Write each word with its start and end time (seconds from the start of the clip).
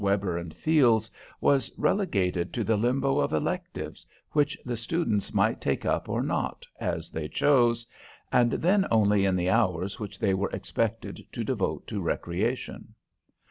Weber 0.03 0.43
& 0.51 0.53
Fields, 0.55 1.11
was 1.39 1.71
relegated 1.77 2.51
to 2.53 2.63
the 2.63 2.75
limbo 2.75 3.19
of 3.19 3.33
electives 3.33 4.03
which 4.31 4.57
the 4.65 4.75
students 4.75 5.31
might 5.31 5.61
take 5.61 5.85
up 5.85 6.09
or 6.09 6.23
not, 6.23 6.65
as 6.79 7.11
they 7.11 7.27
chose, 7.27 7.85
and 8.31 8.53
then 8.53 8.87
only 8.89 9.25
in 9.25 9.35
the 9.35 9.51
hours 9.51 9.99
which 9.99 10.17
they 10.17 10.33
were 10.33 10.49
expected 10.49 11.23
to 11.33 11.43
devote 11.43 11.85
to 11.85 12.01
recreation. 12.01 12.95